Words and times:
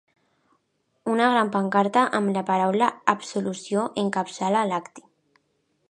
Una 1.15 1.27
gran 1.33 1.51
pancarta 1.55 2.05
amb 2.21 2.33
la 2.37 2.45
paraula 2.47 2.89
“Absolució” 3.15 3.85
encapçala 4.07 4.65
l’acte. 4.73 5.07